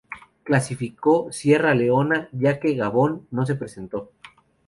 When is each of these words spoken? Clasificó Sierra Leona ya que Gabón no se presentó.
Clasificó 0.43 1.31
Sierra 1.31 1.75
Leona 1.75 2.27
ya 2.31 2.59
que 2.59 2.73
Gabón 2.73 3.27
no 3.29 3.45
se 3.45 3.53
presentó. 3.53 4.11